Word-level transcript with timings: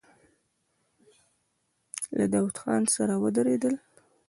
له 2.17 2.25
داوود 2.33 2.55
خان 2.61 2.83
سره 2.95 3.13
ودرېدل. 3.23 3.75